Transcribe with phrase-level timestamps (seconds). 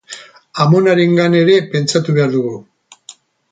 [0.63, 2.57] Amonarengan ere pentsatu behar dugu.